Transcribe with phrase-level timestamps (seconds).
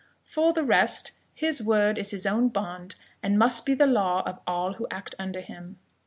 [0.23, 4.39] For the rest, his word is his own bond, and must be the law of
[4.47, 5.77] all who act under him.